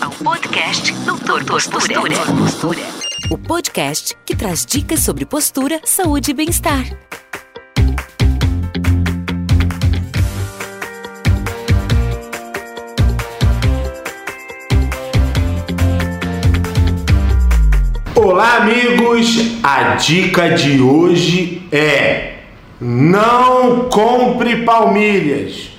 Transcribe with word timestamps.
ao 0.00 0.10
podcast 0.10 0.92
Doutor 1.04 1.44
Postura. 1.44 1.94
Postura. 2.36 2.80
O 3.30 3.38
podcast 3.38 4.16
que 4.26 4.34
traz 4.34 4.66
dicas 4.66 4.98
sobre 4.98 5.24
postura, 5.24 5.80
saúde 5.84 6.32
e 6.32 6.34
bem-estar. 6.34 6.84
Olá, 18.16 18.56
amigos! 18.56 19.62
A 19.62 19.94
dica 19.94 20.50
de 20.50 20.80
hoje 20.80 21.62
é: 21.70 22.40
não 22.80 23.88
compre 23.88 24.64
palmilhas. 24.64 25.70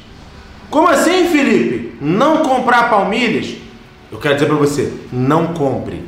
Como 0.70 0.88
assim, 0.88 1.28
Felipe? 1.28 1.98
Não 2.00 2.38
comprar 2.38 2.90
palmilhas? 2.90 3.67
Eu 4.12 4.18
quero 4.18 4.36
dizer 4.36 4.48
para 4.48 4.56
você: 4.56 4.94
não 5.12 5.48
compre. 5.48 6.04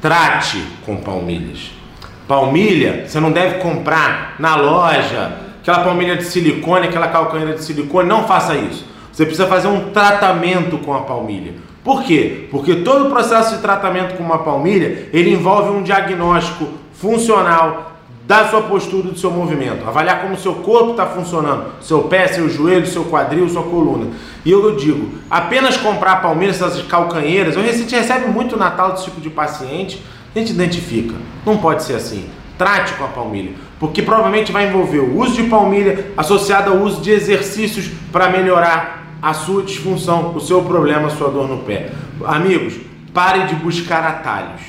Trate 0.00 0.62
com 0.84 0.96
palmilhas. 0.96 1.72
Palmilha 2.28 3.04
você 3.06 3.20
não 3.20 3.30
deve 3.30 3.58
comprar 3.58 4.34
na 4.38 4.56
loja, 4.56 5.38
aquela 5.60 5.84
palmilha 5.84 6.16
de 6.16 6.24
silicone, 6.24 6.88
aquela 6.88 7.08
calcanheira 7.08 7.54
de 7.54 7.62
silicone. 7.62 8.08
Não 8.08 8.26
faça 8.26 8.54
isso. 8.56 8.86
Você 9.12 9.24
precisa 9.24 9.46
fazer 9.46 9.68
um 9.68 9.90
tratamento 9.90 10.78
com 10.78 10.92
a 10.92 11.00
palmilha. 11.00 11.54
Por 11.82 12.02
quê? 12.02 12.48
Porque 12.50 12.76
todo 12.76 13.06
o 13.06 13.10
processo 13.10 13.56
de 13.56 13.62
tratamento 13.62 14.16
com 14.16 14.22
uma 14.22 14.38
palmilha, 14.38 15.08
ele 15.12 15.32
envolve 15.32 15.70
um 15.70 15.82
diagnóstico 15.82 16.68
funcional 16.92 17.95
da 18.26 18.48
sua 18.48 18.62
postura, 18.62 19.10
do 19.10 19.18
seu 19.18 19.30
movimento, 19.30 19.86
avaliar 19.86 20.20
como 20.20 20.34
o 20.34 20.38
seu 20.38 20.54
corpo 20.56 20.90
está 20.90 21.06
funcionando, 21.06 21.66
seu 21.80 22.02
pé, 22.04 22.26
seu 22.26 22.48
joelho, 22.48 22.86
seu 22.86 23.04
quadril, 23.04 23.48
sua 23.48 23.62
coluna. 23.62 24.08
E 24.44 24.50
eu 24.50 24.74
digo, 24.74 25.10
apenas 25.30 25.76
comprar 25.76 26.16
palmilhas, 26.16 26.60
essas 26.60 26.82
calcanheiras, 26.82 27.54
eu, 27.54 27.62
a 27.62 27.66
gente 27.66 27.94
recebe 27.94 28.26
muito 28.26 28.56
Natal 28.56 28.92
desse 28.92 29.04
tipo 29.04 29.20
de 29.20 29.30
paciente, 29.30 30.02
a 30.34 30.38
gente 30.38 30.50
identifica. 30.50 31.14
Não 31.44 31.58
pode 31.58 31.84
ser 31.84 31.94
assim. 31.94 32.28
Trate 32.58 32.94
com 32.94 33.04
a 33.04 33.08
palmilha, 33.08 33.52
porque 33.78 34.02
provavelmente 34.02 34.50
vai 34.50 34.66
envolver 34.66 34.98
o 34.98 35.18
uso 35.18 35.34
de 35.34 35.44
palmilha 35.44 36.12
associado 36.16 36.72
ao 36.72 36.78
uso 36.78 37.00
de 37.02 37.12
exercícios 37.12 37.90
para 38.10 38.28
melhorar 38.30 39.06
a 39.22 39.34
sua 39.34 39.62
disfunção, 39.62 40.34
o 40.34 40.40
seu 40.40 40.62
problema, 40.62 41.06
a 41.06 41.10
sua 41.10 41.28
dor 41.28 41.48
no 41.48 41.58
pé. 41.58 41.92
Amigos, 42.24 42.74
parem 43.14 43.46
de 43.46 43.54
buscar 43.54 44.02
atalhos. 44.04 44.62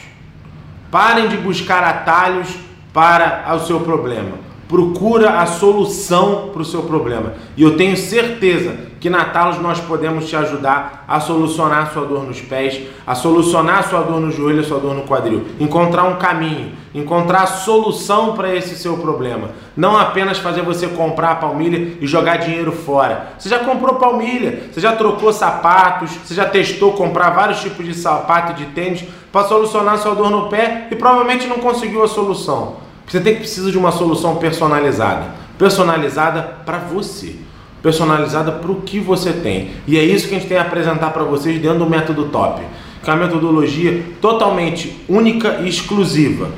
Parem 0.92 1.28
de 1.28 1.38
buscar 1.38 1.84
atalhos 1.84 2.48
para 2.94 3.54
o 3.56 3.60
seu 3.60 3.80
problema. 3.82 4.47
Procura 4.68 5.40
a 5.40 5.46
solução 5.46 6.50
para 6.52 6.62
o 6.62 6.66
seu 6.66 6.84
problema. 6.84 7.34
E 7.56 7.64
eu 7.64 7.78
tenho 7.78 7.96
certeza 7.96 8.76
que 9.00 9.10
na 9.10 9.26
Talos 9.26 9.60
nós 9.60 9.80
podemos 9.80 10.28
te 10.28 10.36
ajudar 10.36 11.06
a 11.08 11.20
solucionar 11.20 11.84
a 11.84 11.86
sua 11.88 12.06
dor 12.06 12.24
nos 12.24 12.42
pés, 12.42 12.82
a 13.06 13.16
solucionar 13.16 13.80
a 13.80 13.84
sua 13.84 14.02
dor 14.02 14.20
no 14.20 14.32
joelho, 14.32 14.60
a 14.60 14.64
sua 14.64 14.80
dor 14.80 14.94
no 14.94 15.04
quadril. 15.04 15.46
Encontrar 15.60 16.04
um 16.04 16.16
caminho, 16.16 16.74
encontrar 16.94 17.44
a 17.44 17.48
solução 17.48 18.34
para 18.34 18.54
esse 18.54 18.76
seu 18.76 18.98
problema. 18.98 19.52
Não 19.76 19.96
apenas 19.96 20.40
fazer 20.40 20.64
você 20.64 20.88
comprar 20.88 21.32
a 21.32 21.36
palmilha 21.36 21.98
e 22.02 22.08
jogar 22.08 22.38
dinheiro 22.38 22.72
fora. 22.72 23.34
Você 23.38 23.48
já 23.48 23.60
comprou 23.60 23.96
palmilha, 23.96 24.64
você 24.72 24.82
já 24.82 24.96
trocou 24.96 25.32
sapatos, 25.32 26.12
você 26.12 26.34
já 26.34 26.46
testou 26.46 26.94
comprar 26.94 27.30
vários 27.30 27.62
tipos 27.62 27.86
de 27.86 27.94
sapato 27.94 28.54
e 28.54 28.66
de 28.66 28.72
tênis 28.74 29.06
para 29.32 29.48
solucionar 29.48 29.94
a 29.94 29.98
sua 29.98 30.16
dor 30.16 30.30
no 30.30 30.50
pé 30.50 30.88
e 30.92 30.96
provavelmente 30.96 31.48
não 31.48 31.60
conseguiu 31.60 32.04
a 32.04 32.08
solução. 32.08 32.87
Você 33.08 33.22
tem 33.22 33.36
que 33.36 33.40
precisar 33.40 33.72
de 33.72 33.78
uma 33.78 33.92
solução 33.92 34.36
personalizada, 34.36 35.28
personalizada 35.58 36.42
para 36.66 36.78
você, 36.78 37.38
personalizada 37.82 38.52
para 38.52 38.70
o 38.70 38.82
que 38.82 39.00
você 39.00 39.32
tem. 39.32 39.72
E 39.88 39.98
é 39.98 40.04
isso 40.04 40.28
que 40.28 40.36
a 40.36 40.40
gente 40.40 40.50
tem 40.50 40.58
a 40.58 40.64
apresentar 40.64 41.12
para 41.12 41.24
vocês 41.24 41.62
dentro 41.62 41.80
do 41.80 41.90
método 41.90 42.26
Top, 42.26 42.62
que 43.02 43.10
é 43.10 43.14
uma 43.14 43.26
metodologia 43.26 44.04
totalmente 44.20 45.06
única 45.08 45.60
e 45.62 45.70
exclusiva, 45.70 46.52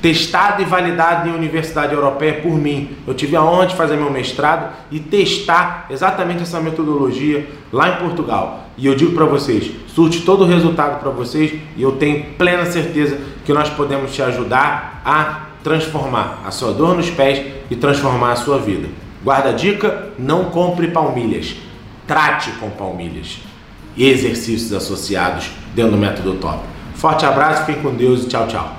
testada 0.00 0.62
e 0.62 0.64
validada 0.64 1.28
em 1.28 1.34
universidade 1.34 1.92
europeia 1.92 2.34
por 2.34 2.54
mim. 2.54 2.90
Eu 3.04 3.12
tive 3.12 3.34
a 3.34 3.42
honra 3.42 3.66
de 3.66 3.74
fazer 3.74 3.96
meu 3.96 4.08
mestrado 4.08 4.72
e 4.92 5.00
testar 5.00 5.86
exatamente 5.90 6.44
essa 6.44 6.60
metodologia 6.60 7.44
lá 7.72 7.88
em 7.88 7.96
Portugal. 7.96 8.68
E 8.76 8.86
eu 8.86 8.94
digo 8.94 9.16
para 9.16 9.24
vocês, 9.24 9.72
surte 9.88 10.20
todo 10.20 10.44
o 10.44 10.46
resultado 10.46 11.00
para 11.00 11.10
vocês 11.10 11.54
e 11.76 11.82
eu 11.82 11.96
tenho 11.96 12.26
plena 12.38 12.64
certeza 12.66 13.18
que 13.44 13.52
nós 13.52 13.68
podemos 13.68 14.14
te 14.14 14.22
ajudar 14.22 15.02
a 15.04 15.47
transformar 15.68 16.42
a 16.46 16.50
sua 16.50 16.72
dor 16.72 16.96
nos 16.96 17.10
pés 17.10 17.46
e 17.70 17.76
transformar 17.76 18.32
a 18.32 18.36
sua 18.36 18.58
vida. 18.58 18.88
Guarda 19.22 19.50
a 19.50 19.52
dica: 19.52 20.08
não 20.18 20.46
compre 20.46 20.88
palmilhas, 20.88 21.56
trate 22.06 22.50
com 22.52 22.70
palmilhas 22.70 23.38
e 23.94 24.08
exercícios 24.08 24.72
associados 24.72 25.50
dentro 25.74 25.92
do 25.92 25.98
método 25.98 26.36
top. 26.36 26.60
Forte 26.94 27.26
abraço, 27.26 27.66
fiquem 27.66 27.82
com 27.82 27.94
Deus 27.94 28.24
e 28.24 28.28
tchau, 28.28 28.46
tchau. 28.46 28.77